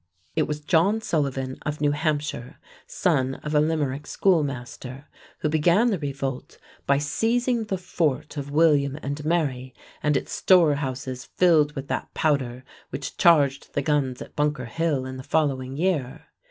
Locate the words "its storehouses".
10.17-11.25